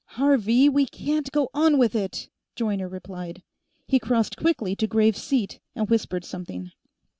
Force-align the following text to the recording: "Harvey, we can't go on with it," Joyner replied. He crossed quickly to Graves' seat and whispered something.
"Harvey, 0.15 0.67
we 0.67 0.87
can't 0.87 1.31
go 1.31 1.47
on 1.53 1.77
with 1.77 1.93
it," 1.93 2.27
Joyner 2.55 2.87
replied. 2.89 3.43
He 3.85 3.99
crossed 3.99 4.35
quickly 4.35 4.75
to 4.77 4.87
Graves' 4.87 5.21
seat 5.21 5.59
and 5.75 5.91
whispered 5.91 6.25
something. 6.25 6.71